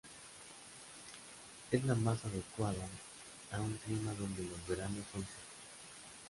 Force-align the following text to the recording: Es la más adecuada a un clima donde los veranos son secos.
Es 1.69 1.85
la 1.85 1.93
más 1.93 2.25
adecuada 2.25 2.87
a 3.51 3.61
un 3.61 3.73
clima 3.85 4.11
donde 4.15 4.41
los 4.45 4.67
veranos 4.67 5.05
son 5.13 5.21
secos. 5.21 5.37